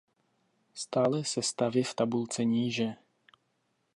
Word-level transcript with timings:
Stálé 0.73 1.23
sestavy 1.25 1.83
v 1.83 1.93
tabulce 1.93 2.43
níže. 2.43 2.95